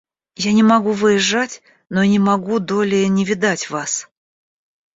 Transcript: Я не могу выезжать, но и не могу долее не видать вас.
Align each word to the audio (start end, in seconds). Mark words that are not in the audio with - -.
Я 0.43 0.51
не 0.51 0.63
могу 0.63 0.93
выезжать, 0.93 1.61
но 1.89 2.01
и 2.01 2.07
не 2.07 2.17
могу 2.17 2.57
долее 2.57 3.07
не 3.07 3.23
видать 3.23 3.69
вас. 3.69 4.09